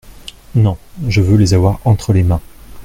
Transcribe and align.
Non; 0.55 0.79
je 1.07 1.21
veux 1.21 1.37
les 1.37 1.53
avoir 1.53 1.79
entre 1.85 2.11
les 2.11 2.23
mains. 2.23 2.41